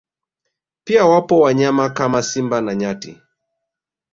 Pia 0.83 1.05
wapo 1.05 1.39
wanyama 1.39 1.89
kama 1.89 2.21
Simba 2.21 2.61
na 2.61 2.75
nyati 2.75 3.21